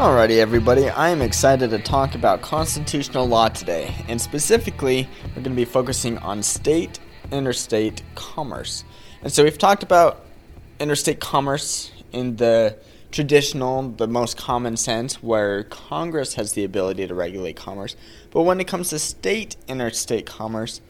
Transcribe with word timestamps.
Alrighty, 0.00 0.38
everybody, 0.38 0.88
I 0.88 1.10
am 1.10 1.20
excited 1.20 1.68
to 1.68 1.78
talk 1.78 2.14
about 2.14 2.40
constitutional 2.40 3.28
law 3.28 3.50
today, 3.50 3.94
and 4.08 4.18
specifically, 4.18 5.06
we're 5.26 5.42
going 5.42 5.44
to 5.44 5.50
be 5.50 5.66
focusing 5.66 6.16
on 6.16 6.42
state 6.42 6.98
interstate 7.30 8.00
commerce. 8.14 8.82
And 9.20 9.30
so, 9.30 9.44
we've 9.44 9.58
talked 9.58 9.82
about 9.82 10.24
interstate 10.78 11.20
commerce 11.20 11.92
in 12.12 12.36
the 12.36 12.78
traditional, 13.10 13.90
the 13.90 14.08
most 14.08 14.38
common 14.38 14.78
sense, 14.78 15.22
where 15.22 15.64
Congress 15.64 16.32
has 16.32 16.54
the 16.54 16.64
ability 16.64 17.06
to 17.06 17.14
regulate 17.14 17.56
commerce. 17.56 17.94
But 18.30 18.44
when 18.44 18.58
it 18.58 18.66
comes 18.66 18.88
to 18.90 18.98
state 18.98 19.56
interstate 19.68 20.24
commerce, 20.24 20.80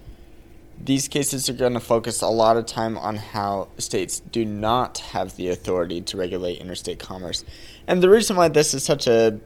these 0.83 1.09
cases 1.09 1.49
are 1.49 1.55
going 1.55 1.75
to 1.75 1.81
focus 1.81 2.23
a 2.23 2.29
lot 2.29 2.57
of 2.57 2.67
time 2.67 2.97
on 2.97 3.17
how 3.17 3.69
states 3.79 4.21
do 4.21 4.45
not 4.45 4.99
have 4.99 5.37
the 5.37 5.49
authority 5.49 6.01
to 6.01 6.17
regulate 6.17 6.59
interstate 6.59 6.99
commerce. 6.99 7.45
And 7.87 8.03
the 8.03 8.09
reason 8.09 8.37
why 8.37 8.49
this 8.49 8.73
is 8.73 8.83
such 8.83 9.07
a 9.07 9.39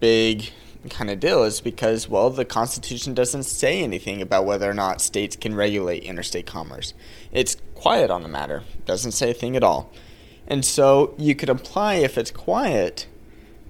big 0.00 0.50
kind 0.90 1.10
of 1.10 1.20
deal 1.20 1.44
is 1.44 1.60
because, 1.60 2.08
well, 2.08 2.28
the 2.30 2.44
Constitution 2.44 3.14
doesn't 3.14 3.44
say 3.44 3.82
anything 3.82 4.20
about 4.20 4.44
whether 4.44 4.68
or 4.68 4.74
not 4.74 5.00
states 5.00 5.36
can 5.36 5.54
regulate 5.54 6.02
interstate 6.02 6.46
commerce. 6.46 6.92
It's 7.32 7.56
quiet 7.74 8.10
on 8.10 8.22
the 8.22 8.28
matter, 8.28 8.64
doesn't 8.84 9.12
say 9.12 9.30
a 9.30 9.34
thing 9.34 9.56
at 9.56 9.62
all. 9.62 9.90
And 10.46 10.64
so 10.64 11.14
you 11.16 11.34
could 11.34 11.48
imply 11.48 11.94
if 11.94 12.18
it's 12.18 12.30
quiet, 12.30 13.06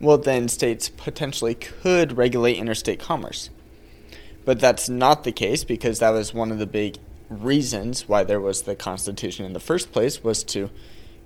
well, 0.01 0.19
then 0.19 0.49
states 0.49 0.89
potentially 0.89 1.55
could 1.55 2.17
regulate 2.17 2.57
interstate 2.57 2.99
commerce. 2.99 3.51
But 4.45 4.61
that's 4.61 4.89
not 4.89 5.25
the 5.25 5.33
case 5.33 5.65
because 5.65 5.99
that 6.01 6.11
was 6.11 6.35
one 6.35 6.53
of 6.53 6.59
the 6.59 6.67
big 6.67 6.99
reasons 7.31 8.09
why 8.09 8.25
there 8.25 8.41
was 8.41 8.63
the 8.63 8.77
Constitution 8.77 9.47
in 9.47 9.53
the 9.53 9.61
first 9.61 9.93
place 9.93 10.23
was 10.23 10.45
to 10.45 10.71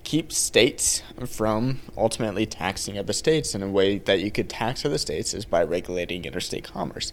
keep 0.04 0.32
states 0.32 1.02
from 1.26 1.80
ultimately 1.96 2.46
taxing 2.46 2.96
other 2.96 3.12
states 3.12 3.54
in 3.54 3.62
a 3.62 3.68
way 3.68 3.98
that 3.98 4.20
you 4.20 4.30
could 4.30 4.48
tax 4.48 4.84
other 4.84 4.98
states 4.98 5.34
is 5.34 5.44
by 5.44 5.62
regulating 5.62 6.24
interstate 6.24 6.64
commerce. 6.64 7.12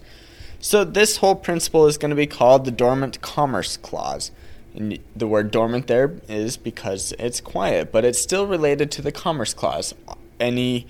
So 0.60 0.84
this 0.84 1.18
whole 1.18 1.34
principle 1.34 1.86
is 1.86 1.98
going 1.98 2.10
to 2.10 2.16
be 2.16 2.26
called 2.26 2.64
the 2.64 2.70
Dormant 2.70 3.20
Commerce 3.20 3.76
Clause. 3.76 4.30
And 4.74 4.98
the 5.14 5.26
word 5.26 5.50
dormant 5.50 5.86
there 5.86 6.14
is 6.28 6.56
because 6.56 7.12
it's 7.18 7.40
quiet, 7.40 7.92
but 7.92 8.04
it's 8.04 8.20
still 8.20 8.46
related 8.46 8.90
to 8.92 9.02
the 9.02 9.12
Commerce 9.12 9.54
Clause. 9.54 9.94
Any 10.38 10.86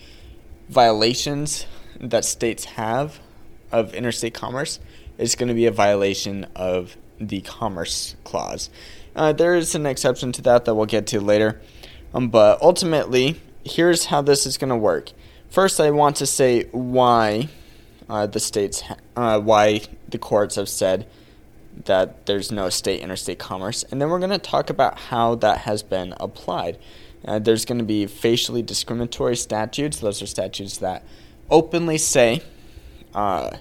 violations 0.69 1.67
that 2.01 2.25
states 2.25 2.65
have 2.65 3.21
of 3.73 3.95
interstate 3.95 4.35
commerce 4.35 4.81
is 5.19 5.35
going 5.35 5.49
to 5.49 5.55
be 5.55 5.67
a 5.67 5.71
violation 5.71 6.47
of 6.55 6.97
the 7.19 7.41
Commerce 7.43 8.17
Clause. 8.25 8.71
Uh, 9.15 9.33
there 9.33 9.55
is 9.55 9.75
an 9.75 9.87
exception 9.87 10.33
to 10.33 10.43
that 10.43 10.65
that 10.65 10.75
we'll 10.75 10.87
get 10.87 11.07
to 11.09 11.21
later, 11.21 11.61
um, 12.13 12.29
but 12.29 12.61
ultimately, 12.61 13.41
here's 13.65 14.07
how 14.07 14.23
this 14.23 14.47
is 14.47 14.59
going 14.59 14.71
to 14.71 14.77
work. 14.77 15.13
First, 15.49 15.81
I 15.81 15.91
want 15.91 16.17
to 16.17 16.27
say 16.27 16.65
why 16.73 17.49
uh, 18.09 18.27
the 18.27 18.41
states, 18.41 18.83
uh, 19.17 19.41
why 19.41 19.83
the 20.09 20.19
courts 20.19 20.57
have 20.57 20.69
said 20.69 21.07
that 21.85 22.27
there's 22.27 22.53
no 22.53 22.69
state 22.69 23.01
interstate 23.01 23.39
commerce, 23.39 23.85
and 23.85 24.01
then 24.01 24.11
we're 24.11 24.19
going 24.19 24.31
to 24.31 24.39
talk 24.39 24.71
about 24.71 24.99
how 24.99 25.35
that 25.37 25.59
has 25.59 25.83
been 25.83 26.15
applied. 26.19 26.79
Uh, 27.25 27.39
there's 27.39 27.65
going 27.65 27.79
to 27.79 27.85
be 27.85 28.07
facially 28.07 28.63
discriminatory 28.63 29.37
statutes. 29.37 29.99
Those 29.99 30.23
are 30.23 30.27
statutes 30.27 30.79
that 30.79 31.05
openly 31.51 31.99
say 31.99 32.43
uh, 33.15 33.57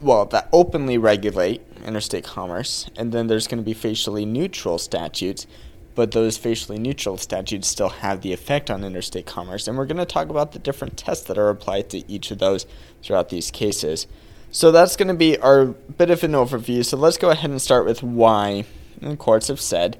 well, 0.00 0.24
that 0.26 0.48
openly 0.52 0.98
regulate 0.98 1.62
interstate 1.84 2.24
commerce, 2.24 2.88
and 2.96 3.12
then 3.12 3.26
there's 3.26 3.46
going 3.46 3.62
to 3.62 3.64
be 3.64 3.74
facially 3.74 4.24
neutral 4.24 4.78
statutes, 4.78 5.46
but 5.94 6.12
those 6.12 6.36
facially 6.36 6.78
neutral 6.78 7.16
statutes 7.16 7.68
still 7.68 7.88
have 7.88 8.20
the 8.22 8.32
effect 8.32 8.70
on 8.70 8.84
interstate 8.84 9.26
commerce, 9.26 9.66
and 9.66 9.76
we're 9.76 9.86
going 9.86 9.96
to 9.96 10.06
talk 10.06 10.28
about 10.28 10.52
the 10.52 10.58
different 10.58 10.96
tests 10.96 11.26
that 11.26 11.38
are 11.38 11.48
applied 11.48 11.90
to 11.90 12.10
each 12.10 12.30
of 12.30 12.38
those 12.38 12.66
throughout 13.02 13.28
these 13.28 13.50
cases. 13.50 14.06
So 14.52 14.72
that's 14.72 14.96
going 14.96 15.08
to 15.08 15.14
be 15.14 15.38
our 15.38 15.66
bit 15.66 16.10
of 16.10 16.24
an 16.24 16.32
overview. 16.32 16.84
So 16.84 16.96
let's 16.96 17.16
go 17.16 17.30
ahead 17.30 17.50
and 17.50 17.62
start 17.62 17.86
with 17.86 18.02
why 18.02 18.64
the 19.00 19.16
courts 19.16 19.48
have 19.48 19.60
said 19.60 19.98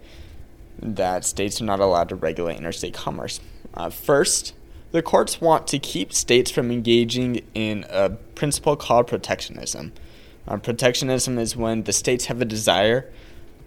that 0.82 1.24
states 1.24 1.60
are 1.60 1.64
not 1.64 1.80
allowed 1.80 2.08
to 2.08 2.16
regulate 2.16 2.56
interstate 2.56 2.94
commerce. 2.94 3.40
Uh, 3.74 3.90
first, 3.90 4.54
the 4.92 5.02
courts 5.02 5.40
want 5.40 5.66
to 5.68 5.78
keep 5.78 6.12
states 6.12 6.50
from 6.50 6.70
engaging 6.70 7.42
in 7.54 7.84
a 7.88 8.10
principle 8.10 8.76
called 8.76 9.06
protectionism. 9.06 9.92
Uh, 10.48 10.56
protectionism 10.56 11.38
is 11.38 11.56
when 11.56 11.84
the 11.84 11.92
states 11.92 12.26
have 12.26 12.40
a 12.40 12.44
desire 12.44 13.10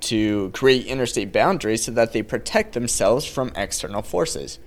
to 0.01 0.49
create 0.49 0.85
interstate 0.85 1.31
boundaries 1.31 1.85
so 1.85 1.91
that 1.91 2.11
they 2.11 2.21
protect 2.21 2.73
themselves 2.73 3.25
from 3.25 3.51
external 3.55 4.01
forces. 4.01 4.59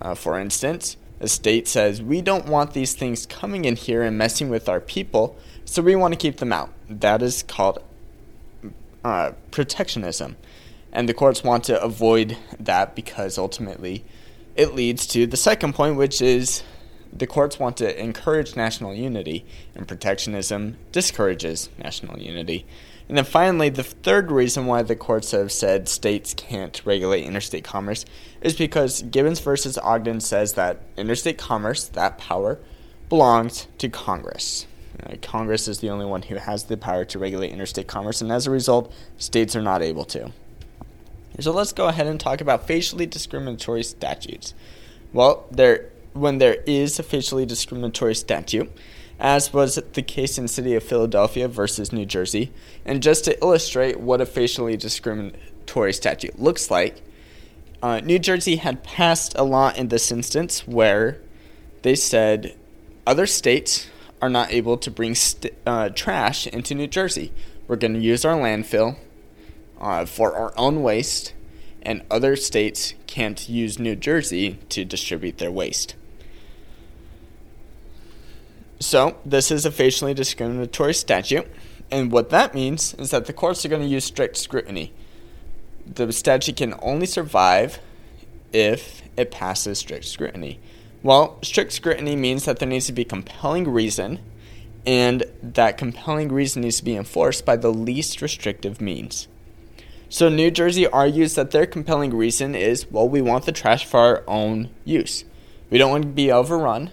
Uh, 0.00 0.14
for 0.14 0.38
instance, 0.38 0.96
a 1.20 1.28
state 1.28 1.66
says, 1.66 2.02
We 2.02 2.20
don't 2.20 2.46
want 2.46 2.74
these 2.74 2.94
things 2.94 3.24
coming 3.24 3.64
in 3.64 3.76
here 3.76 4.02
and 4.02 4.18
messing 4.18 4.50
with 4.50 4.68
our 4.68 4.80
people, 4.80 5.36
so 5.64 5.80
we 5.80 5.96
want 5.96 6.12
to 6.12 6.18
keep 6.18 6.36
them 6.36 6.52
out. 6.52 6.70
That 6.88 7.22
is 7.22 7.42
called 7.42 7.82
uh, 9.04 9.32
protectionism. 9.50 10.36
And 10.92 11.08
the 11.08 11.14
courts 11.14 11.42
want 11.42 11.64
to 11.64 11.82
avoid 11.82 12.36
that 12.60 12.94
because 12.94 13.38
ultimately 13.38 14.04
it 14.56 14.74
leads 14.74 15.06
to 15.08 15.26
the 15.26 15.36
second 15.36 15.74
point, 15.74 15.96
which 15.96 16.22
is 16.22 16.62
the 17.12 17.26
courts 17.26 17.58
want 17.58 17.76
to 17.76 18.02
encourage 18.02 18.56
national 18.56 18.94
unity, 18.94 19.44
and 19.74 19.86
protectionism 19.86 20.76
discourages 20.92 21.68
national 21.78 22.18
unity. 22.18 22.66
And 23.08 23.18
then 23.18 23.24
finally, 23.24 23.68
the 23.68 23.82
third 23.82 24.30
reason 24.30 24.66
why 24.66 24.82
the 24.82 24.96
courts 24.96 25.32
have 25.32 25.52
said 25.52 25.88
states 25.88 26.34
can't 26.34 26.80
regulate 26.84 27.24
interstate 27.24 27.62
commerce 27.62 28.04
is 28.40 28.54
because 28.54 29.02
Gibbons 29.02 29.40
versus 29.40 29.76
Ogden 29.78 30.20
says 30.20 30.54
that 30.54 30.80
interstate 30.96 31.36
commerce, 31.36 31.86
that 31.88 32.18
power, 32.18 32.58
belongs 33.08 33.66
to 33.78 33.88
Congress. 33.88 34.66
Uh, 35.02 35.16
Congress 35.20 35.68
is 35.68 35.80
the 35.80 35.90
only 35.90 36.06
one 36.06 36.22
who 36.22 36.36
has 36.36 36.64
the 36.64 36.76
power 36.76 37.04
to 37.04 37.18
regulate 37.18 37.52
interstate 37.52 37.86
commerce, 37.86 38.22
and 38.22 38.32
as 38.32 38.46
a 38.46 38.50
result, 38.50 38.92
states 39.18 39.54
are 39.54 39.62
not 39.62 39.82
able 39.82 40.04
to. 40.04 40.32
So 41.40 41.52
let's 41.52 41.72
go 41.72 41.88
ahead 41.88 42.06
and 42.06 42.20
talk 42.20 42.40
about 42.40 42.66
facially 42.66 43.06
discriminatory 43.06 43.82
statutes. 43.82 44.54
Well, 45.12 45.46
there 45.50 45.90
when 46.12 46.38
there 46.38 46.58
is 46.64 46.98
a 46.98 47.02
facially 47.02 47.44
discriminatory 47.44 48.14
statute, 48.14 48.70
as 49.18 49.52
was 49.52 49.74
the 49.74 50.02
case 50.02 50.38
in 50.38 50.46
City 50.46 50.74
of 50.74 50.84
Philadelphia 50.84 51.48
versus 51.48 51.92
New 51.92 52.06
Jersey, 52.06 52.52
and 52.84 53.02
just 53.02 53.24
to 53.24 53.38
illustrate 53.42 53.98
what 53.98 54.20
a 54.20 54.26
facially 54.26 54.76
discriminatory 54.76 55.92
statute 55.92 56.38
looks 56.38 56.70
like, 56.70 57.02
uh, 57.82 58.00
New 58.00 58.20
Jersey 58.20 58.56
had 58.56 58.84
passed 58.84 59.34
a 59.36 59.42
law 59.42 59.72
in 59.74 59.88
this 59.88 60.12
instance 60.12 60.68
where 60.68 61.20
they 61.82 61.96
said 61.96 62.56
other 63.06 63.26
states 63.26 63.88
are 64.22 64.30
not 64.30 64.52
able 64.52 64.78
to 64.78 64.90
bring 64.90 65.14
st- 65.16 65.52
uh, 65.66 65.88
trash 65.90 66.46
into 66.46 66.74
New 66.74 66.86
Jersey. 66.86 67.32
We're 67.66 67.76
going 67.76 67.94
to 67.94 68.00
use 68.00 68.24
our 68.24 68.36
landfill 68.36 68.96
uh, 69.80 70.04
for 70.06 70.34
our 70.34 70.52
own 70.56 70.82
waste, 70.82 71.34
and 71.82 72.02
other 72.10 72.36
states 72.36 72.94
can't 73.06 73.48
use 73.48 73.78
New 73.78 73.96
Jersey 73.96 74.58
to 74.70 74.84
distribute 74.84 75.38
their 75.38 75.50
waste. 75.50 75.94
So, 78.80 79.16
this 79.24 79.50
is 79.50 79.64
a 79.64 79.70
facially 79.70 80.14
discriminatory 80.14 80.94
statute, 80.94 81.46
and 81.90 82.10
what 82.10 82.30
that 82.30 82.54
means 82.54 82.94
is 82.94 83.10
that 83.10 83.26
the 83.26 83.32
courts 83.32 83.64
are 83.64 83.68
going 83.68 83.82
to 83.82 83.88
use 83.88 84.04
strict 84.04 84.36
scrutiny. 84.36 84.92
The 85.86 86.12
statute 86.12 86.56
can 86.56 86.74
only 86.82 87.06
survive 87.06 87.78
if 88.52 89.02
it 89.16 89.30
passes 89.30 89.78
strict 89.78 90.04
scrutiny. 90.06 90.60
Well, 91.02 91.38
strict 91.42 91.72
scrutiny 91.72 92.16
means 92.16 92.46
that 92.46 92.58
there 92.58 92.68
needs 92.68 92.86
to 92.86 92.92
be 92.92 93.04
compelling 93.04 93.68
reason, 93.68 94.20
and 94.86 95.24
that 95.42 95.76
compelling 95.76 96.32
reason 96.32 96.62
needs 96.62 96.78
to 96.78 96.84
be 96.84 96.96
enforced 96.96 97.44
by 97.44 97.56
the 97.56 97.72
least 97.72 98.22
restrictive 98.22 98.80
means. 98.80 99.28
So 100.08 100.28
New 100.28 100.50
Jersey 100.50 100.86
argues 100.86 101.34
that 101.34 101.50
their 101.50 101.66
compelling 101.66 102.14
reason 102.14 102.54
is 102.54 102.90
well, 102.90 103.08
we 103.08 103.22
want 103.22 103.46
the 103.46 103.52
trash 103.52 103.84
for 103.84 103.98
our 103.98 104.24
own 104.26 104.70
use. 104.84 105.24
We 105.70 105.78
don't 105.78 105.90
want 105.90 106.02
to 106.02 106.08
be 106.08 106.30
overrun. 106.30 106.90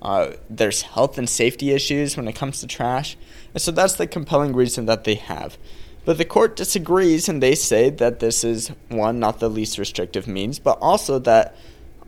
Uh, 0.00 0.32
there's 0.50 0.82
health 0.82 1.16
and 1.16 1.28
safety 1.28 1.70
issues 1.70 2.16
when 2.16 2.26
it 2.26 2.34
comes 2.34 2.60
to 2.60 2.66
trash. 2.66 3.16
And 3.54 3.62
so 3.62 3.70
that's 3.70 3.94
the 3.94 4.06
compelling 4.06 4.52
reason 4.54 4.86
that 4.86 5.04
they 5.04 5.14
have. 5.14 5.56
But 6.04 6.18
the 6.18 6.24
court 6.24 6.56
disagrees 6.56 7.28
and 7.28 7.40
they 7.40 7.54
say 7.54 7.90
that 7.90 8.18
this 8.18 8.42
is, 8.42 8.72
one, 8.88 9.20
not 9.20 9.38
the 9.38 9.48
least 9.48 9.78
restrictive 9.78 10.26
means, 10.26 10.58
but 10.58 10.78
also 10.80 11.20
that 11.20 11.54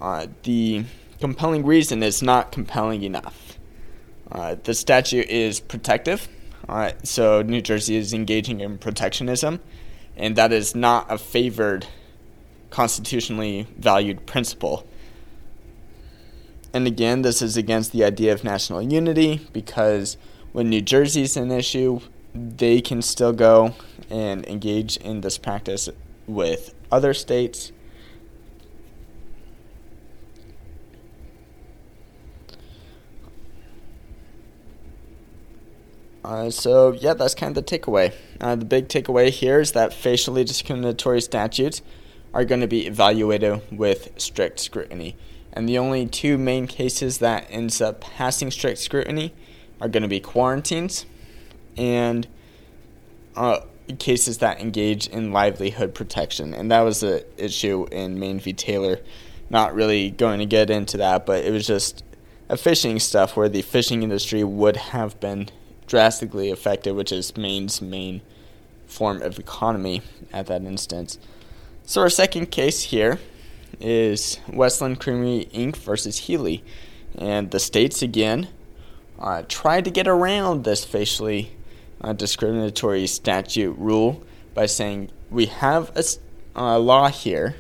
uh, 0.01 0.27
the 0.43 0.85
compelling 1.21 1.65
reason 1.65 2.03
is 2.03 2.21
not 2.21 2.51
compelling 2.51 3.03
enough. 3.03 3.57
Uh, 4.33 4.57
the 4.65 4.75
statute 4.75 5.29
is 5.29 5.61
protective, 5.61 6.27
uh, 6.69 6.91
so 7.05 7.43
New 7.43 7.61
Jersey 7.61 7.95
is 7.95 8.13
engaging 8.13 8.61
in 8.61 8.79
protectionism 8.79 9.61
and 10.17 10.37
that 10.37 10.53
is 10.53 10.75
not 10.75 11.11
a 11.11 11.19
favored 11.19 11.87
constitutionally 12.71 13.67
valued 13.79 14.27
principle. 14.27 14.87
And 16.73 16.87
again, 16.87 17.23
this 17.23 17.41
is 17.41 17.57
against 17.57 17.93
the 17.93 18.03
idea 18.05 18.33
of 18.33 18.43
national 18.43 18.83
unity 18.83 19.47
because 19.53 20.17
when 20.53 20.69
New 20.69 20.81
Jersey 20.81 21.23
is 21.23 21.37
an 21.37 21.53
issue, 21.53 22.01
they 22.35 22.81
can 22.81 23.01
still 23.01 23.33
go 23.33 23.75
and 24.11 24.45
engage 24.47 24.97
in 24.97 25.21
this 25.21 25.39
practice 25.39 25.89
with 26.27 26.75
other 26.91 27.15
states. 27.15 27.71
Uh, 36.25 36.49
so, 36.49 36.93
yeah, 36.93 37.13
that's 37.13 37.35
kind 37.35 37.55
of 37.55 37.65
the 37.65 37.79
takeaway. 37.79 38.15
Uh, 38.41 38.57
the 38.57 38.65
big 38.65 38.89
takeaway 38.89 39.29
here 39.29 39.61
is 39.61 39.73
that 39.73 39.93
facially 39.93 40.43
discriminatory 40.43 41.21
statutes 41.21 41.83
are 42.33 42.47
going 42.47 42.63
to 42.63 42.67
be 42.67 42.87
evaluated 42.87 43.61
with 43.71 44.11
strict 44.17 44.59
scrutiny. 44.59 45.17
And 45.53 45.69
the 45.69 45.77
only 45.77 46.07
two 46.07 46.39
main 46.39 46.67
cases 46.67 47.19
that 47.19 47.47
ends 47.51 47.81
up 47.81 48.01
passing 48.01 48.51
strict 48.51 48.79
scrutiny 48.79 49.35
are 49.81 49.89
going 49.89 50.03
to 50.03 50.09
be 50.09 50.19
quarantines 50.19 51.05
and 51.77 52.27
uh, 53.37 53.61
cases 53.99 54.39
that 54.39 54.61
engage 54.61 55.07
in 55.07 55.31
livelihood 55.31 55.95
protection. 55.95 56.55
And 56.55 56.71
that 56.71 56.81
was 56.81 57.01
the 57.01 57.27
issue 57.37 57.87
in 57.93 58.19
Maine 58.19 58.41
v. 58.41 58.55
Taylor. 58.55 58.99
Not 59.51 59.75
really 59.75 60.11
going 60.11 60.39
to 60.39 60.47
get 60.47 60.71
into 60.71 60.97
that, 60.97 61.27
but 61.27 61.45
it 61.45 61.53
was 61.53 61.67
just 61.67 62.03
a 62.49 62.57
fishing 62.57 62.99
stuff 62.99 63.37
where 63.37 63.49
the 63.49 63.63
fishing 63.63 64.03
industry 64.03 64.43
would 64.43 64.77
have 64.77 65.21
been 65.21 65.51
drastically 65.87 66.51
affected, 66.51 66.95
which 66.95 67.13
is 67.13 67.37
Maine's 67.37 67.81
main 67.81 68.23
form 68.87 69.23
of 69.23 69.39
economy 69.39 70.03
at 70.33 70.47
that 70.47 70.63
instance. 70.63 71.19
So 71.85 72.01
our 72.01 72.11
second 72.11 72.51
case 72.51 72.85
here 72.85 73.19
is 73.81 74.39
West 74.53 74.81
Lynn 74.81 74.97
Creamery 74.97 75.49
Inc. 75.53 75.77
versus 75.77 76.19
Healy, 76.19 76.65
and 77.17 77.51
the 77.51 77.61
states 77.61 78.03
again 78.03 78.49
uh, 79.19 79.43
tried 79.49 79.85
to 79.85 79.91
get 79.91 80.09
around 80.09 80.65
this 80.65 80.85
facially 80.85 81.53
uh, 82.01 82.13
discriminatory 82.13 83.07
statute 83.07 83.77
rule 83.79 84.23
by 84.55 84.67
saying 84.67 85.11
we 85.31 85.47
have 85.47 85.93
a 85.97 86.05
uh, 86.57 86.79
law 86.79 87.09
here. 87.09 87.57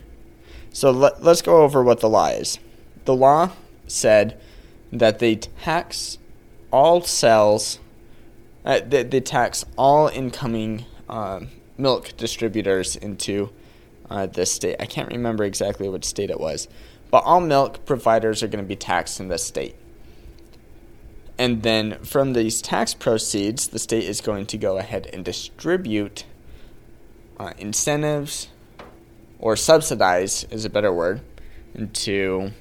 So 0.72 0.90
let, 0.90 1.22
let's 1.22 1.42
go 1.42 1.62
over 1.62 1.82
what 1.82 2.00
the 2.00 2.08
law 2.08 2.28
is. 2.28 2.58
The 3.04 3.14
law 3.14 3.52
said 3.86 4.40
that 4.92 5.18
they 5.18 5.36
tax 5.36 6.18
all 6.72 7.02
sales 7.02 7.78
uh, 8.64 8.80
they, 8.86 9.02
they, 9.02 9.20
tax 9.20 9.64
all 9.76 10.08
incoming 10.08 10.84
uh, 11.08 11.40
milk 11.76 12.16
distributors 12.16 12.96
into 12.96 13.50
uh, 14.10 14.26
this 14.26 14.52
state. 14.52 14.76
I 14.80 14.86
can't 14.86 15.10
remember 15.10 15.44
exactly 15.44 15.88
which 15.88 16.04
state 16.04 16.30
it 16.30 16.40
was, 16.40 16.68
but 17.10 17.24
all 17.24 17.40
milk 17.40 17.84
providers 17.84 18.42
are 18.42 18.48
going 18.48 18.64
to 18.64 18.68
be 18.68 18.76
taxed 18.76 19.20
in 19.20 19.28
this 19.28 19.44
state. 19.44 19.76
And 21.38 21.62
then 21.62 21.98
from 22.04 22.32
these 22.32 22.62
tax 22.62 22.94
proceeds, 22.94 23.68
the 23.68 23.78
state 23.78 24.04
is 24.04 24.20
going 24.20 24.46
to 24.46 24.56
go 24.56 24.78
ahead 24.78 25.08
and 25.12 25.24
distribute 25.24 26.24
uh, 27.38 27.52
incentives 27.58 28.48
or 29.38 29.56
subsidize 29.56 30.44
is 30.44 30.64
a 30.64 30.70
better 30.70 30.92
word 30.92 31.20
into 31.74 32.52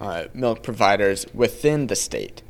uh, 0.00 0.24
milk 0.32 0.62
providers 0.62 1.26
within 1.34 1.88
the 1.88 1.96
state. 1.96 2.42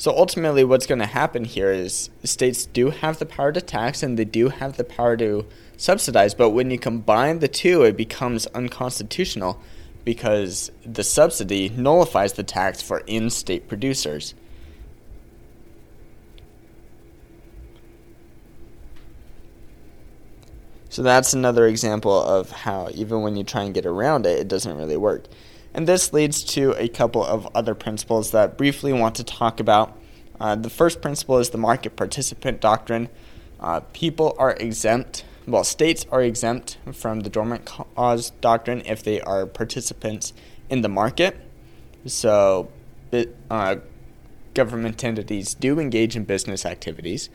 So 0.00 0.16
ultimately, 0.16 0.64
what's 0.64 0.86
going 0.86 1.00
to 1.00 1.04
happen 1.04 1.44
here 1.44 1.70
is 1.70 2.08
states 2.24 2.64
do 2.64 2.88
have 2.88 3.18
the 3.18 3.26
power 3.26 3.52
to 3.52 3.60
tax 3.60 4.02
and 4.02 4.18
they 4.18 4.24
do 4.24 4.48
have 4.48 4.78
the 4.78 4.82
power 4.82 5.14
to 5.18 5.44
subsidize, 5.76 6.32
but 6.32 6.50
when 6.50 6.70
you 6.70 6.78
combine 6.78 7.40
the 7.40 7.48
two, 7.48 7.82
it 7.82 7.98
becomes 7.98 8.46
unconstitutional 8.46 9.60
because 10.02 10.72
the 10.86 11.04
subsidy 11.04 11.68
nullifies 11.68 12.32
the 12.32 12.42
tax 12.42 12.80
for 12.80 13.00
in 13.00 13.28
state 13.28 13.68
producers. 13.68 14.32
So 20.88 21.02
that's 21.02 21.34
another 21.34 21.66
example 21.66 22.18
of 22.18 22.50
how, 22.50 22.88
even 22.94 23.20
when 23.20 23.36
you 23.36 23.44
try 23.44 23.64
and 23.64 23.74
get 23.74 23.84
around 23.84 24.24
it, 24.24 24.38
it 24.38 24.48
doesn't 24.48 24.78
really 24.78 24.96
work. 24.96 25.26
And 25.72 25.86
this 25.86 26.12
leads 26.12 26.42
to 26.54 26.72
a 26.72 26.88
couple 26.88 27.24
of 27.24 27.48
other 27.54 27.74
principles 27.74 28.32
that 28.32 28.42
I 28.42 28.46
briefly 28.52 28.92
want 28.92 29.14
to 29.16 29.24
talk 29.24 29.60
about. 29.60 29.96
Uh, 30.40 30.56
the 30.56 30.70
first 30.70 31.00
principle 31.00 31.38
is 31.38 31.50
the 31.50 31.58
market 31.58 31.96
participant 31.96 32.60
doctrine. 32.60 33.08
Uh, 33.60 33.80
people 33.92 34.34
are 34.38 34.56
exempt, 34.58 35.24
well, 35.46 35.64
states 35.64 36.06
are 36.10 36.22
exempt 36.22 36.78
from 36.92 37.20
the 37.20 37.30
dormant 37.30 37.66
cause 37.66 38.30
doctrine 38.40 38.82
if 38.86 39.02
they 39.02 39.20
are 39.20 39.46
participants 39.46 40.32
in 40.68 40.80
the 40.80 40.88
market. 40.88 41.36
So, 42.06 42.70
uh, 43.50 43.76
government 44.54 45.04
entities 45.04 45.54
do 45.54 45.78
engage 45.78 46.16
in 46.16 46.24
business 46.24 46.64
activities, 46.64 47.28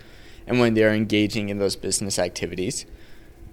and 0.48 0.60
when 0.60 0.74
they 0.74 0.84
are 0.84 0.94
engaging 0.94 1.50
in 1.50 1.60
those 1.60 1.76
business 1.76 2.18
activities, 2.18 2.86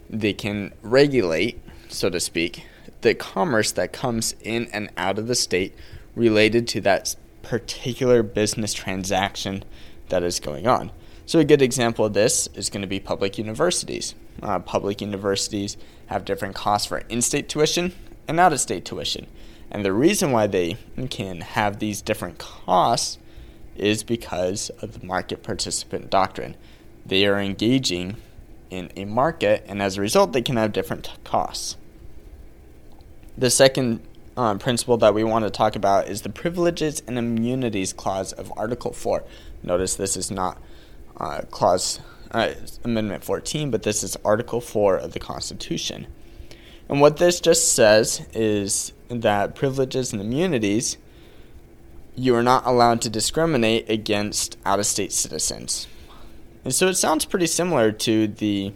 they 0.08 0.32
can 0.32 0.73
regulate, 0.82 1.61
so 1.88 2.11
to 2.11 2.20
speak, 2.20 2.64
the 3.02 3.14
commerce 3.14 3.72
that 3.72 3.93
comes 3.93 4.34
in 4.43 4.66
and 4.72 4.90
out 4.96 5.19
of 5.19 5.26
the 5.26 5.34
state 5.34 5.75
related 6.14 6.66
to 6.69 6.81
that 6.81 7.14
particular 7.43 8.22
business 8.22 8.72
transaction 8.72 9.64
that 10.08 10.22
is 10.22 10.40
going 10.40 10.66
on. 10.66 10.90
So, 11.26 11.38
a 11.38 11.44
good 11.44 11.62
example 11.62 12.04
of 12.04 12.14
this 12.14 12.49
is 12.54 12.69
going 12.69 12.82
to 12.82 12.88
be 12.88 13.00
public 13.00 13.38
universities. 13.38 14.14
Uh, 14.43 14.58
public 14.58 15.00
universities 15.00 15.76
have 16.06 16.25
different 16.25 16.54
costs 16.54 16.87
for 16.87 16.99
in 17.08 17.22
state 17.22 17.49
tuition 17.49 17.93
and 18.26 18.40
out 18.40 18.52
of 18.52 18.60
state 18.60 18.84
tuition. 18.84 19.26
And 19.70 19.84
the 19.84 19.93
reason 19.93 20.32
why 20.32 20.46
they 20.46 20.76
can 21.10 21.40
have 21.40 21.78
these 21.78 22.02
different 22.02 22.38
costs 22.38 23.19
is 23.76 24.02
because 24.02 24.70
of 24.81 25.00
the 25.00 25.06
market 25.06 25.43
participant 25.43 26.10
doctrine. 26.10 26.56
They 27.06 27.26
are 27.26 27.40
engaging 27.40 28.16
in 28.70 28.90
a 28.96 29.05
market, 29.05 29.64
and 29.66 29.81
as 29.81 29.96
a 29.96 30.00
result, 30.00 30.32
they 30.32 30.43
can 30.43 30.56
have 30.56 30.72
different 30.72 31.10
costs. 31.25 31.76
The 33.37 33.50
second 33.50 34.00
um, 34.37 34.58
principle 34.58 34.99
that 34.99 35.14
we 35.14 35.25
want 35.25 35.44
to 35.44 35.50
talk 35.50 35.75
about 35.75 36.08
is 36.08 36.23
the 36.23 36.29
Privileges 36.29 37.02
and 37.06 37.19
Immunities 37.19 37.93
Clause 37.93 38.32
of 38.32 38.52
Article 38.56 38.93
4. 38.93 39.25
Notice 39.62 39.96
this 39.96 40.17
is 40.17 40.31
not 40.31 40.58
uh, 41.17 41.43
Clause 41.50 42.00
uh, 42.31 42.52
Amendment 42.84 43.25
14, 43.25 43.70
but 43.70 43.84
this 43.84 44.02
is 44.02 44.17
Article 44.25 44.61
4 44.61 44.96
of 44.96 45.12
the 45.12 45.19
Constitution. 45.19 46.06
And 46.88 47.00
what 47.00 47.17
this 47.17 47.40
just 47.40 47.73
says 47.73 48.26
is 48.34 48.93
that 49.08 49.55
privileges 49.55 50.12
and 50.12 50.20
immunities, 50.20 50.99
you 52.14 52.34
are 52.34 52.43
not 52.43 52.67
allowed 52.67 53.00
to 53.02 53.11
discriminate 53.11 53.88
against 53.88 54.58
out 54.67 54.79
of 54.79 54.87
state 54.87 55.12
citizens. 55.12 55.87
And 56.64 56.75
so 56.75 56.88
it 56.88 56.94
sounds 56.94 57.25
pretty 57.25 57.46
similar 57.46 57.93
to 57.93 58.29
the 58.29 58.73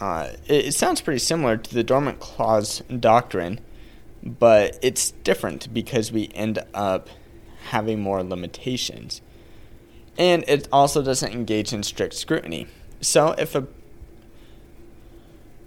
uh, 0.00 0.28
it, 0.46 0.66
it 0.66 0.74
sounds 0.74 1.00
pretty 1.00 1.18
similar 1.18 1.56
to 1.56 1.74
the 1.74 1.82
dormant 1.82 2.20
clause 2.20 2.82
doctrine, 3.00 3.60
but 4.22 4.78
it's 4.82 5.10
different 5.10 5.72
because 5.72 6.12
we 6.12 6.30
end 6.34 6.58
up 6.74 7.08
having 7.70 8.00
more 8.00 8.22
limitations. 8.22 9.20
And 10.16 10.44
it 10.48 10.68
also 10.72 11.02
doesn't 11.02 11.32
engage 11.32 11.72
in 11.72 11.82
strict 11.82 12.14
scrutiny. 12.14 12.66
So 13.00 13.34
if 13.38 13.54
a 13.54 13.66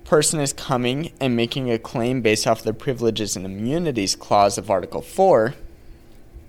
person 0.03 0.41
is 0.41 0.51
coming 0.51 1.13
and 1.21 1.35
making 1.35 1.71
a 1.71 1.79
claim 1.79 2.21
based 2.21 2.45
off 2.45 2.63
the 2.63 2.73
privileges 2.73 3.37
and 3.37 3.45
immunities 3.45 4.15
clause 4.15 4.57
of 4.57 4.69
Article 4.69 5.01
4, 5.01 5.55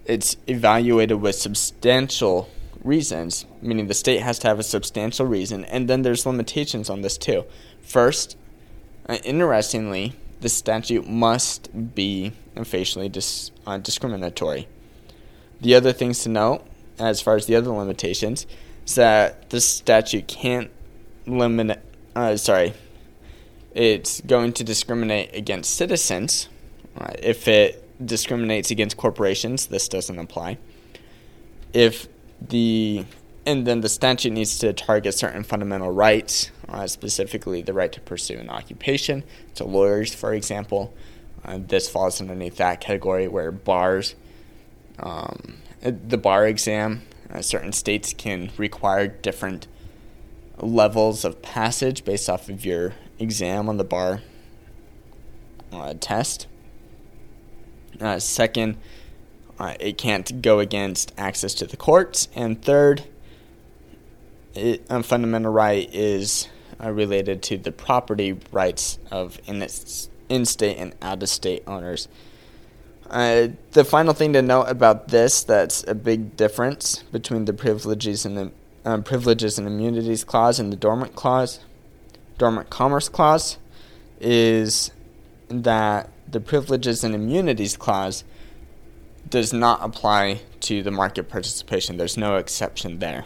it's 0.05 0.37
evaluated 0.49 1.21
with 1.21 1.37
substantial 1.37 2.51
reasons, 2.85 3.47
meaning 3.61 3.87
the 3.87 3.95
state 3.95 4.21
has 4.21 4.39
to 4.41 4.49
have 4.49 4.59
a 4.59 4.63
substantial 4.63 5.27
reason, 5.27 5.65
and 5.67 5.89
then 5.89 6.03
there's 6.03 6.27
limitations 6.27 6.91
on 6.91 7.03
this 7.03 7.17
too. 7.17 7.45
First, 7.81 8.37
uh, 9.09 9.19
interestingly, 9.25 10.15
the 10.41 10.49
statute 10.49 11.09
must 11.09 11.95
be 11.95 12.33
facially 12.65 13.09
dis- 13.09 13.51
uh, 13.67 13.79
discriminatory. 13.79 14.69
The 15.61 15.75
other 15.75 15.93
things 15.93 16.23
to 16.25 16.29
note, 16.29 16.67
as 16.99 17.21
far 17.21 17.37
as 17.37 17.47
the 17.47 17.55
other 17.55 17.71
limitations, 17.71 18.47
is 18.85 18.97
that 18.97 19.51
the 19.51 19.61
statute 19.61 20.27
can't 20.27 20.71
limit. 21.27 21.81
Uh, 22.17 22.37
sorry, 22.37 22.75
it's 23.75 24.21
going 24.23 24.53
to 24.55 24.65
discriminate 24.65 25.35
against 25.35 25.75
citizens. 25.75 26.49
Uh, 26.99 27.13
if 27.21 27.47
it 27.47 27.79
discriminates 28.05 28.71
against 28.71 28.97
corporations, 28.97 29.67
this 29.67 29.89
doesn't 29.89 30.19
apply. 30.19 30.59
If 31.73 32.09
the 32.49 33.05
and 33.45 33.67
then 33.67 33.81
the 33.81 33.89
statute 33.89 34.33
needs 34.33 34.59
to 34.59 34.73
target 34.73 35.15
certain 35.15 35.43
fundamental 35.43 35.91
rights, 35.91 36.51
uh, 36.69 36.87
specifically 36.87 37.61
the 37.61 37.73
right 37.73 37.91
to 37.93 38.01
pursue 38.01 38.39
an 38.39 38.49
occupation. 38.49 39.25
So, 39.55 39.67
lawyers, 39.67 40.15
for 40.15 40.33
example, 40.33 40.95
uh, 41.45 41.59
this 41.61 41.89
falls 41.89 42.21
underneath 42.21 42.57
that 42.59 42.81
category 42.81 43.27
where 43.27 43.51
bars, 43.51 44.15
um, 45.01 45.57
the 45.81 46.19
bar 46.19 46.47
exam, 46.47 47.03
uh, 47.33 47.43
certain 47.43 47.73
states 47.73 48.13
can 48.13 48.51
require 48.57 49.09
different 49.09 49.67
levels 50.59 51.25
of 51.25 51.43
passage 51.43 52.05
based 52.05 52.31
off 52.31 52.49
of 52.49 52.65
your 52.65 52.95
exam 53.19 53.69
on 53.69 53.77
the 53.77 53.85
bar 53.85 54.21
uh, 55.73 55.95
test. 55.99 56.47
Uh, 58.01 58.19
second, 58.19 58.77
uh, 59.63 59.77
it 59.79 59.97
can't 59.97 60.43
go 60.43 60.59
against 60.59 61.13
access 61.17 61.55
to 61.55 61.65
the 61.65 61.77
courts. 61.77 62.27
And 62.35 62.61
third, 62.61 63.05
it, 64.57 64.85
a 64.91 65.05
fundamental 65.05 65.53
right 65.53 65.89
is 65.95 66.49
uh, 66.83 66.91
related 66.91 67.45
to 67.45 67.59
the 67.59 67.71
property 67.71 68.41
rights 68.51 68.99
of 69.13 69.39
in, 69.47 69.65
in 70.29 70.47
state 70.47 70.79
and 70.79 70.97
out 71.01 71.23
of 71.23 71.29
state 71.29 71.63
owners. 71.69 72.09
Uh, 73.09 73.49
the 73.71 73.85
final 73.85 74.13
thing 74.13 74.33
to 74.33 74.43
note 74.43 74.65
about 74.65 75.09
this 75.09 75.45
that's 75.45 75.85
a 75.87 75.95
big 75.95 76.37
difference 76.37 77.05
between 77.13 77.45
the 77.45 77.53
privileges 77.53 78.27
and 78.27 78.37
the 78.37 78.51
um, 78.85 79.05
privileges 79.05 79.59
and 79.59 79.69
immunities 79.69 80.25
clause 80.25 80.59
and 80.59 80.73
the 80.73 80.77
dormant 80.77 81.15
clause, 81.15 81.61
dormant 82.37 82.69
commerce 82.69 83.09
clause, 83.09 83.59
is 84.21 84.91
that 85.47 86.11
the 86.29 86.41
privileges 86.41 87.05
and 87.05 87.15
immunities 87.15 87.77
clause 87.77 88.25
does 89.29 89.53
not 89.53 89.81
apply 89.83 90.41
to 90.61 90.83
the 90.83 90.91
market 90.91 91.29
participation. 91.29 91.97
There's 91.97 92.17
no 92.17 92.37
exception 92.37 92.99
there. 92.99 93.25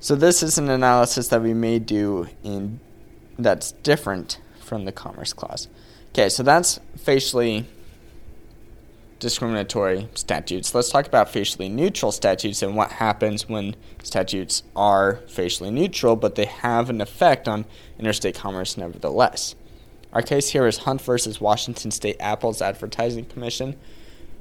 So 0.00 0.14
this 0.14 0.42
is 0.42 0.58
an 0.58 0.68
analysis 0.68 1.28
that 1.28 1.42
we 1.42 1.54
may 1.54 1.78
do 1.78 2.28
in 2.44 2.80
that's 3.38 3.72
different 3.72 4.40
from 4.60 4.84
the 4.84 4.92
commerce 4.92 5.32
clause. 5.32 5.68
Okay, 6.10 6.28
so 6.28 6.42
that's 6.42 6.80
facially 6.96 7.66
discriminatory 9.18 10.08
statutes. 10.14 10.74
Let's 10.74 10.90
talk 10.90 11.06
about 11.06 11.28
facially 11.28 11.68
neutral 11.68 12.12
statutes 12.12 12.62
and 12.62 12.76
what 12.76 12.92
happens 12.92 13.48
when 13.48 13.74
statutes 14.02 14.62
are 14.76 15.16
facially 15.28 15.70
neutral, 15.70 16.16
but 16.16 16.36
they 16.36 16.44
have 16.44 16.90
an 16.90 17.00
effect 17.00 17.48
on 17.48 17.64
interstate 17.98 18.36
commerce 18.36 18.76
nevertheless. 18.76 19.54
Our 20.12 20.22
case 20.22 20.50
here 20.50 20.66
is 20.66 20.78
Hunt 20.78 21.02
versus 21.02 21.40
Washington 21.40 21.90
State 21.90 22.16
Apples 22.20 22.62
Advertising 22.62 23.26
Commission. 23.26 23.76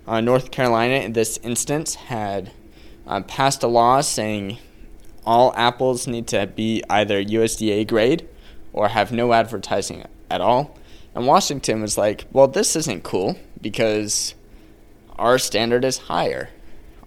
Uh, 0.08 0.22
North 0.22 0.52
Carolina, 0.52 0.96
in 0.96 1.14
this 1.14 1.38
instance, 1.44 1.96
had 1.96 2.52
uh, 3.06 3.22
passed 3.22 3.62
a 3.62 3.68
law 3.68 4.00
saying 4.00 4.58
all 5.26 5.54
apples 5.58 6.08
need 6.08 6.28
to 6.28 6.48
be 6.48 6.82
either 6.90 7.22
USDA 7.22 7.86
grade 7.88 8.28
or 8.72 8.88
have 8.88 9.12
no 9.12 9.34
advertising 9.34 10.06
at 10.32 10.40
all. 10.40 10.78
And 11.14 11.28
Washington 11.28 11.82
was 11.82 11.98
like, 11.98 12.26
well, 12.32 12.48
this 12.48 12.76
isn't 12.76 13.04
cool 13.04 13.38
because 13.60 14.34
our 15.18 15.38
standard 15.38 15.84
is 15.84 15.98
higher. 15.98 16.50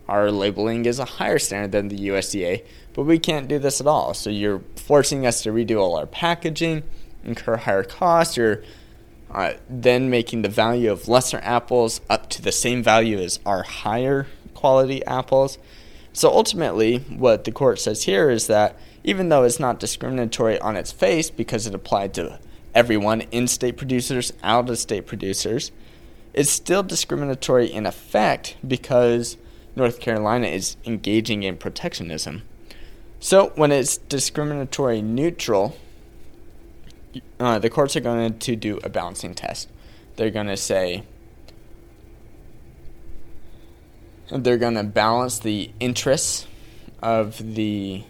Our 0.06 0.30
labeling 0.30 0.84
is 0.84 0.98
a 0.98 1.04
higher 1.04 1.38
standard 1.38 1.72
than 1.72 1.88
the 1.88 2.08
USDA, 2.08 2.64
but 2.92 3.04
we 3.04 3.18
can't 3.18 3.48
do 3.48 3.58
this 3.58 3.80
at 3.80 3.86
all. 3.86 4.12
So 4.12 4.28
you're 4.28 4.62
forcing 4.76 5.24
us 5.24 5.42
to 5.44 5.52
redo 5.52 5.80
all 5.80 5.96
our 5.96 6.06
packaging, 6.06 6.82
incur 7.24 7.56
higher 7.56 7.84
costs. 7.84 8.36
You're 8.36 8.62
uh, 9.32 9.54
then 9.68 10.10
making 10.10 10.42
the 10.42 10.48
value 10.48 10.90
of 10.90 11.08
lesser 11.08 11.40
apples 11.42 12.00
up 12.08 12.28
to 12.30 12.42
the 12.42 12.52
same 12.52 12.82
value 12.82 13.18
as 13.18 13.40
our 13.46 13.62
higher 13.62 14.26
quality 14.54 15.04
apples. 15.06 15.58
So 16.12 16.30
ultimately, 16.30 16.98
what 16.98 17.44
the 17.44 17.52
court 17.52 17.78
says 17.78 18.04
here 18.04 18.30
is 18.30 18.46
that 18.48 18.76
even 19.04 19.28
though 19.28 19.44
it's 19.44 19.60
not 19.60 19.80
discriminatory 19.80 20.58
on 20.58 20.76
its 20.76 20.92
face 20.92 21.30
because 21.30 21.66
it 21.66 21.74
applied 21.74 22.12
to 22.14 22.38
everyone 22.74 23.22
in 23.32 23.48
state 23.48 23.76
producers, 23.76 24.32
out 24.42 24.68
of 24.68 24.78
state 24.78 25.06
producers, 25.06 25.72
it's 26.34 26.50
still 26.50 26.82
discriminatory 26.82 27.72
in 27.72 27.86
effect 27.86 28.56
because 28.66 29.36
North 29.74 30.00
Carolina 30.00 30.46
is 30.46 30.76
engaging 30.84 31.42
in 31.42 31.56
protectionism. 31.56 32.42
So 33.18 33.52
when 33.54 33.72
it's 33.72 33.98
discriminatory 33.98 35.02
neutral, 35.02 35.76
uh, 37.38 37.58
the 37.58 37.70
courts 37.70 37.96
are 37.96 38.00
going 38.00 38.38
to 38.38 38.56
do 38.56 38.78
a 38.82 38.88
balancing 38.88 39.34
test. 39.34 39.68
They're 40.16 40.30
going 40.30 40.46
to 40.46 40.56
say, 40.56 41.04
they're 44.30 44.58
going 44.58 44.74
to 44.74 44.84
balance 44.84 45.38
the 45.38 45.70
interests 45.80 46.46
of 47.02 47.54
the. 47.54 48.04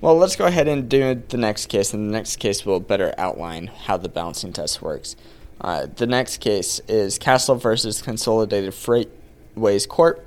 Well, 0.00 0.16
let's 0.16 0.36
go 0.36 0.46
ahead 0.46 0.68
and 0.68 0.88
do 0.88 1.20
the 1.28 1.36
next 1.36 1.66
case, 1.66 1.92
and 1.92 2.08
the 2.08 2.12
next 2.12 2.36
case 2.36 2.64
will 2.64 2.78
better 2.78 3.12
outline 3.18 3.66
how 3.66 3.96
the 3.96 4.08
balancing 4.08 4.52
test 4.52 4.80
works. 4.80 5.16
Uh, 5.60 5.86
the 5.96 6.06
next 6.06 6.38
case 6.38 6.80
is 6.86 7.18
Kassel 7.18 7.60
versus 7.60 8.00
Consolidated 8.00 8.72
Freightways 8.72 9.88
Corp. 9.88 10.24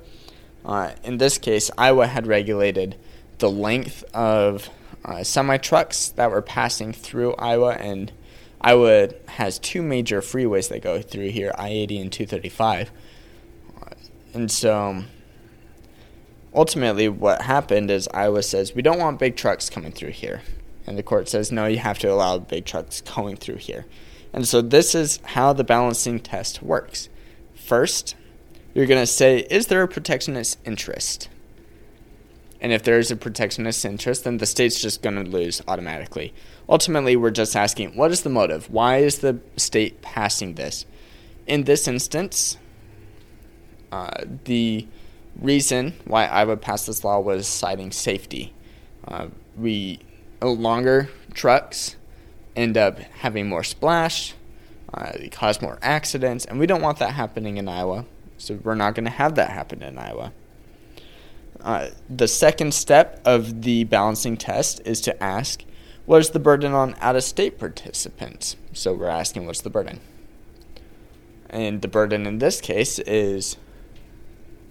Uh, 0.64 0.92
in 1.02 1.16
this 1.16 1.38
case, 1.38 1.70
Iowa 1.78 2.06
had 2.06 2.26
regulated 2.26 2.96
the 3.38 3.50
length 3.50 4.04
of 4.14 4.68
uh, 5.04 5.24
semi 5.24 5.56
trucks 5.56 6.08
that 6.10 6.30
were 6.30 6.42
passing 6.42 6.92
through 6.92 7.34
Iowa, 7.34 7.72
and 7.72 8.12
Iowa 8.60 9.08
has 9.28 9.58
two 9.58 9.82
major 9.82 10.20
freeways 10.20 10.68
that 10.68 10.82
go 10.82 11.02
through 11.02 11.30
here 11.30 11.52
I 11.56 11.68
80 11.70 12.00
and 12.00 12.12
235. 12.12 12.90
Uh, 13.80 13.86
and 14.34 14.50
so 14.50 15.04
ultimately, 16.54 17.08
what 17.08 17.42
happened 17.42 17.90
is 17.90 18.08
Iowa 18.14 18.42
says, 18.42 18.74
We 18.74 18.82
don't 18.82 18.98
want 18.98 19.18
big 19.18 19.36
trucks 19.36 19.68
coming 19.68 19.92
through 19.92 20.12
here. 20.12 20.42
And 20.86 20.98
the 20.98 21.02
court 21.02 21.28
says, 21.28 21.50
No, 21.50 21.66
you 21.66 21.78
have 21.78 21.98
to 22.00 22.10
allow 22.10 22.38
big 22.38 22.64
trucks 22.64 23.00
going 23.00 23.36
through 23.36 23.56
here. 23.56 23.86
And 24.32 24.48
so 24.48 24.62
this 24.62 24.94
is 24.94 25.18
how 25.24 25.52
the 25.52 25.64
balancing 25.64 26.18
test 26.20 26.62
works. 26.62 27.08
First, 27.54 28.14
you're 28.74 28.86
going 28.86 29.02
to 29.02 29.06
say, 29.06 29.40
is 29.50 29.66
there 29.66 29.82
a 29.82 29.88
protectionist 29.88 30.58
interest? 30.64 31.28
And 32.62 32.72
if 32.72 32.84
there 32.84 33.00
is 33.00 33.10
a 33.10 33.16
protectionist 33.16 33.84
interest, 33.84 34.22
then 34.22 34.38
the 34.38 34.46
state's 34.46 34.80
just 34.80 35.02
going 35.02 35.16
to 35.16 35.28
lose 35.28 35.60
automatically. 35.66 36.32
Ultimately, 36.68 37.16
we're 37.16 37.32
just 37.32 37.56
asking, 37.56 37.96
what 37.96 38.12
is 38.12 38.22
the 38.22 38.30
motive? 38.30 38.70
Why 38.70 38.98
is 38.98 39.18
the 39.18 39.40
state 39.56 40.00
passing 40.00 40.54
this? 40.54 40.86
In 41.48 41.64
this 41.64 41.88
instance, 41.88 42.56
uh, 43.90 44.24
the 44.44 44.86
reason 45.40 45.94
why 46.04 46.26
I 46.26 46.44
would 46.44 46.62
pass 46.62 46.86
this 46.86 47.02
law 47.02 47.18
was 47.18 47.48
citing 47.48 47.90
safety. 47.90 48.54
Uh, 49.08 49.26
we 49.58 49.98
longer 50.40 51.10
trucks 51.34 51.96
end 52.54 52.76
up 52.76 53.00
having 53.00 53.48
more 53.48 53.64
splash, 53.64 54.34
uh, 54.94 55.10
cause 55.32 55.60
more 55.60 55.80
accidents, 55.82 56.44
and 56.44 56.60
we 56.60 56.66
don't 56.66 56.80
want 56.80 56.98
that 57.00 57.14
happening 57.14 57.56
in 57.56 57.68
Iowa. 57.68 58.04
So 58.38 58.60
we're 58.62 58.76
not 58.76 58.94
going 58.94 59.04
to 59.04 59.10
have 59.10 59.34
that 59.34 59.50
happen 59.50 59.82
in 59.82 59.98
Iowa. 59.98 60.32
Uh, 61.62 61.88
the 62.10 62.26
second 62.26 62.74
step 62.74 63.20
of 63.24 63.62
the 63.62 63.84
balancing 63.84 64.36
test 64.36 64.80
is 64.84 65.00
to 65.02 65.22
ask, 65.22 65.64
what 66.06 66.20
is 66.20 66.30
the 66.30 66.40
burden 66.40 66.72
on 66.72 66.96
out 67.00 67.14
of 67.14 67.22
state 67.22 67.58
participants? 67.58 68.56
So 68.72 68.92
we're 68.92 69.06
asking, 69.06 69.46
what's 69.46 69.60
the 69.60 69.70
burden? 69.70 70.00
And 71.48 71.80
the 71.80 71.88
burden 71.88 72.26
in 72.26 72.38
this 72.38 72.60
case 72.60 72.98
is 72.98 73.56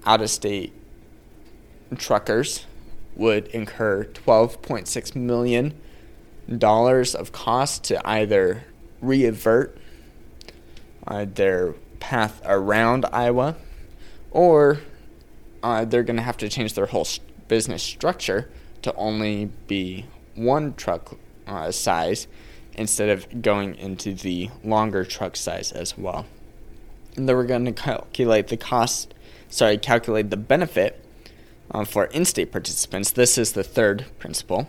out 0.06 0.22
of 0.22 0.30
state 0.30 0.74
truckers 1.98 2.66
would 3.16 3.48
incur 3.48 4.06
12.6 4.06 5.16
million 5.16 5.80
dollars 6.58 7.16
of 7.16 7.32
cost 7.32 7.84
to 7.86 8.08
either 8.08 8.64
reavert 9.02 9.78
uh, 11.08 11.26
their 11.34 11.74
path 12.00 12.42
around 12.46 13.06
Iowa, 13.12 13.56
or 14.32 14.80
uh, 15.64 15.86
they're 15.86 16.04
going 16.04 16.18
to 16.18 16.24
have 16.24 16.38
to 16.38 16.50
change 16.50 16.74
their 16.74 16.88
whole 16.88 17.08
business 17.48 17.84
structure 17.84 18.50
to 18.82 18.94
only 18.96 19.50
be 19.68 20.06
one 20.36 20.74
truck 20.74 21.18
uh, 21.48 21.72
size 21.72 22.28
instead 22.74 23.10
of 23.10 23.42
going 23.42 23.76
into 23.76 24.14
the 24.14 24.50
longer 24.64 25.04
truck 25.04 25.36
size 25.36 25.72
as 25.72 25.98
well. 25.98 26.26
And 27.16 27.28
then 27.28 27.36
we're 27.36 27.44
going 27.44 27.66
to 27.66 27.74
calculate 27.74 28.48
the 28.48 28.58
cost, 28.58 29.14
sorry, 29.50 29.78
calculate 29.78 30.30
the 30.30 30.38
benefit 30.38 31.04
uh, 31.70 31.84
for 31.84 32.06
in 32.06 32.26
state 32.26 32.52
participants. 32.52 33.12
This 33.12 33.38
is 33.38 33.52
the 33.52 33.64
third 33.64 34.06
principle 34.18 34.68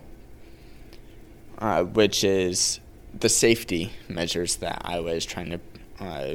uh, 1.62 1.84
which 1.84 2.24
is 2.24 2.80
the 3.18 3.28
safety 3.28 3.92
measures 4.08 4.56
that 4.56 4.82
I 4.84 4.98
was 4.98 5.24
trying 5.24 5.50
to 5.50 5.60
uh, 6.04 6.34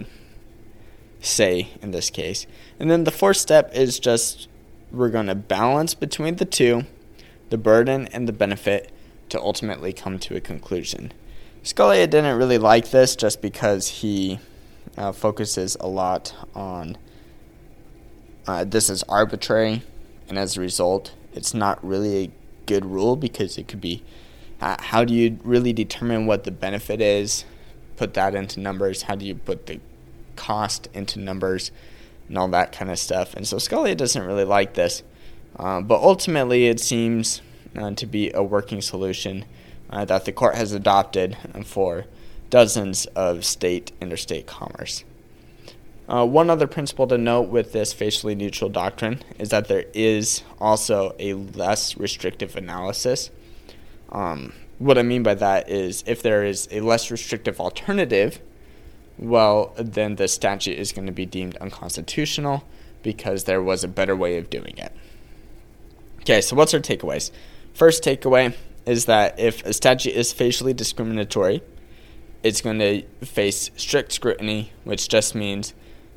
say 1.22 1.70
in 1.82 1.92
this 1.92 2.10
case. 2.10 2.48
And 2.80 2.90
then 2.90 3.04
the 3.04 3.12
fourth 3.12 3.38
step 3.38 3.74
is 3.74 4.00
just 4.00 4.48
we're 4.92 5.10
going 5.10 5.28
to 5.28 5.36
balance 5.36 5.94
between 5.94 6.38
the 6.38 6.46
two, 6.46 6.84
the 7.50 7.58
burden 7.58 8.08
and 8.08 8.28
the 8.28 8.34
benefit, 8.34 8.92
to 9.30 9.40
ultimately 9.40 9.92
come 9.92 10.20
to 10.20 10.36
a 10.36 10.42
conclusion. 10.42 11.12
Scalia 11.64 12.10
didn't 12.10 12.38
really 12.38 12.58
like 12.58 12.92
this 12.92 13.16
just 13.16 13.42
because 13.42 13.88
he 13.88 14.40
uh, 14.98 15.12
focuses 15.12 15.76
a 15.80 15.88
lot 15.88 16.34
on 16.56 16.98
uh, 18.48 18.64
this 18.64 18.90
is 18.90 19.04
arbitrary, 19.04 19.84
and 20.30 20.38
as 20.38 20.56
a 20.56 20.62
result, 20.62 21.14
it's 21.34 21.54
not 21.54 21.84
really 21.86 22.24
a 22.24 22.32
good 22.66 22.86
rule 22.86 23.18
because 23.18 23.58
it 23.58 23.68
could 23.68 23.82
be 23.82 24.04
how 24.60 25.04
do 25.04 25.14
you 25.14 25.40
really 25.44 25.74
determine 25.74 26.26
what 26.26 26.44
the 26.44 26.52
benefit 26.52 27.02
is? 27.02 27.46
Put 27.96 28.14
that 28.16 28.36
into 28.36 28.60
numbers. 28.60 29.04
How 29.04 29.16
do 29.16 29.26
you 29.26 29.36
put 29.36 29.66
the 29.68 29.80
cost 30.38 30.88
into 30.94 31.20
numbers 31.20 31.72
and 32.27 32.38
all 32.38 32.48
that 32.50 32.72
kind 32.72 32.89
of 32.89 33.00
stuff? 33.00 33.34
And 33.34 33.48
so 33.48 33.58
Scalia 33.58 33.98
doesn't 33.98 34.24
really 34.24 34.46
like 34.46 34.75
this. 34.75 35.03
Uh, 35.58 35.82
but 35.82 36.00
ultimately, 36.01 36.67
it 36.67 36.79
seems 36.79 37.41
uh, 37.75 37.91
to 37.91 38.06
be 38.06 38.32
a 38.32 38.44
working 38.44 38.82
solution 38.82 39.46
uh, 39.89 40.06
that 40.06 40.25
the 40.25 40.32
court 40.32 40.56
has 40.56 40.72
adopted 40.72 41.38
for 41.65 42.06
dozens 42.50 43.06
of 43.08 43.44
state 43.44 43.91
interstate 44.00 44.46
commerce. 44.46 45.03
Uh, 46.08 46.25
one 46.25 46.50
other 46.50 46.67
principle 46.67 47.08
to 47.08 47.17
note 47.17 47.50
with 47.50 47.74
this 47.74 47.91
facially 47.91 48.36
neutral 48.36 48.70
doctrine 48.70 49.22
is 49.39 49.50
that 49.50 49.67
there 49.67 49.86
is 49.94 50.44
also 50.60 51.13
a 51.20 51.34
less 51.34 51.98
restrictive 51.98 52.56
analysis 52.56 53.29
um, 54.10 54.53
what 54.79 54.98
I 54.98 55.03
mean 55.03 55.24
by 55.24 55.34
that 55.36 55.70
is 55.70 56.03
if 56.08 56.22
there 56.22 56.44
is 56.44 56.67
a 56.72 56.82
less 56.82 57.12
restrictive 57.12 57.60
alternative 57.60 58.39
well, 59.18 59.74
then 59.78 60.16
the 60.16 60.28
statute 60.28 60.78
is 60.78 60.92
going 60.92 61.08
to 61.08 61.14
be 61.14 61.26
deemed 61.26 61.58
unconstitutional 61.58 62.64
because 63.04 63.46
there 63.46 63.62
was 63.62 63.84
a 63.84 63.88
better 63.88 64.16
way 64.16 64.38
of 64.38 64.50
doing 64.50 64.78
it. 64.78 64.92
Okay, 66.22 66.42
so 66.42 66.56
what's 66.56 66.74
our 66.74 66.80
takeaways? 66.80 67.32
First 67.74 68.04
takeaway 68.04 68.56
is 68.86 69.06
that 69.06 69.40
if 69.40 69.66
a 69.66 69.74
statute 69.74 70.14
is 70.14 70.34
facially 70.34 70.74
discriminatory, 70.74 71.62
it's 72.44 72.62
going 72.62 72.80
to 72.80 73.04
face 73.26 73.72
strict 73.76 74.12
scrutiny, 74.12 74.72
which 74.84 75.10
just 75.10 75.36
means 75.36 75.74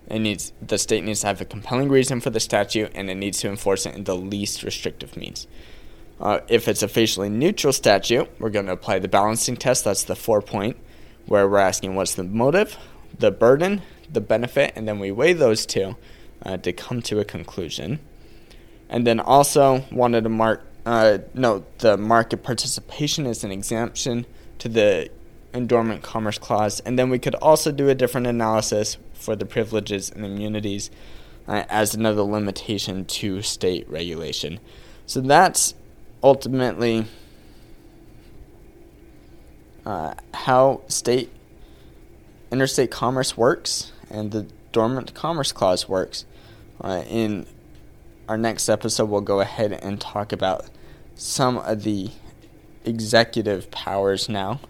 it 0.08 0.18
needs 0.18 0.52
the 0.60 0.78
state 0.78 1.04
needs 1.04 1.20
to 1.20 1.28
have 1.28 1.40
a 1.40 1.44
compelling 1.44 1.88
reason 1.88 2.20
for 2.20 2.30
the 2.30 2.40
statute 2.40 2.90
and 2.94 3.08
it 3.08 3.14
needs 3.14 3.38
to 3.40 3.48
enforce 3.48 3.86
it 3.86 3.94
in 3.94 4.04
the 4.04 4.16
least 4.16 4.62
restrictive 4.62 5.16
means. 5.16 5.46
Uh, 6.20 6.40
if 6.48 6.68
it's 6.68 6.82
a 6.82 6.88
facially 6.88 7.30
neutral 7.30 7.72
statute, 7.72 8.28
we're 8.38 8.50
going 8.50 8.66
to 8.66 8.72
apply 8.72 8.98
the 8.98 9.08
balancing 9.08 9.56
test. 9.56 9.84
That's 9.84 10.04
the 10.04 10.16
four 10.16 10.42
point, 10.42 10.76
where 11.26 11.48
we're 11.48 11.58
asking 11.58 11.94
what's 11.94 12.14
the 12.14 12.24
motive, 12.24 12.76
the 13.18 13.30
burden, 13.30 13.82
the 14.10 14.20
benefit, 14.20 14.72
and 14.76 14.86
then 14.86 14.98
we 14.98 15.10
weigh 15.10 15.32
those 15.32 15.66
two 15.66 15.96
uh, 16.44 16.56
to 16.58 16.72
come 16.72 17.02
to 17.02 17.20
a 17.20 17.24
conclusion. 17.24 17.98
And 18.88 19.06
then 19.06 19.20
also 19.20 19.84
wanted 19.90 20.24
to 20.24 20.30
mark 20.30 20.64
uh, 20.86 21.18
note 21.34 21.78
the 21.78 21.96
market 21.96 22.42
participation 22.42 23.26
is 23.26 23.44
an 23.44 23.52
exemption 23.52 24.24
to 24.58 24.68
the 24.68 25.10
Dormant 25.52 26.02
Commerce 26.02 26.38
Clause, 26.38 26.80
and 26.80 26.98
then 26.98 27.10
we 27.10 27.18
could 27.18 27.34
also 27.36 27.70
do 27.72 27.88
a 27.88 27.94
different 27.94 28.26
analysis 28.26 28.96
for 29.12 29.36
the 29.36 29.44
privileges 29.44 30.10
and 30.10 30.24
immunities 30.24 30.90
uh, 31.46 31.64
as 31.68 31.94
another 31.94 32.22
limitation 32.22 33.04
to 33.04 33.42
state 33.42 33.88
regulation. 33.90 34.60
So 35.06 35.20
that's 35.20 35.74
ultimately 36.22 37.06
uh, 39.84 40.14
how 40.32 40.82
state 40.88 41.30
interstate 42.50 42.90
commerce 42.90 43.36
works 43.36 43.92
and 44.10 44.32
the 44.32 44.46
Dormant 44.72 45.14
Commerce 45.14 45.52
Clause 45.52 45.88
works. 45.88 46.24
Uh, 46.80 47.02
in 47.08 47.46
our 48.28 48.38
next 48.38 48.68
episode, 48.68 49.06
we'll 49.06 49.20
go 49.20 49.40
ahead 49.40 49.72
and 49.72 50.00
talk 50.00 50.32
about 50.32 50.66
some 51.14 51.58
of 51.58 51.82
the 51.82 52.10
executive 52.84 53.70
powers 53.70 54.28
now 54.28 54.60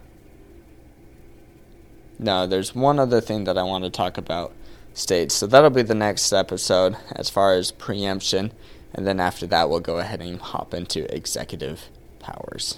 no, 2.21 2.45
there's 2.45 2.75
one 2.75 2.99
other 2.99 3.19
thing 3.19 3.45
that 3.45 3.57
I 3.57 3.63
want 3.63 3.83
to 3.83 3.89
talk 3.89 4.17
about 4.17 4.53
states. 4.93 5.33
So 5.33 5.47
that'll 5.47 5.71
be 5.71 5.81
the 5.81 5.95
next 5.95 6.31
episode 6.31 6.95
as 7.13 7.29
far 7.31 7.53
as 7.53 7.71
preemption. 7.71 8.53
And 8.93 9.07
then 9.07 9.19
after 9.19 9.47
that, 9.47 9.69
we'll 9.69 9.79
go 9.79 9.97
ahead 9.97 10.21
and 10.21 10.39
hop 10.39 10.73
into 10.73 11.13
executive 11.13 11.89
powers. 12.19 12.77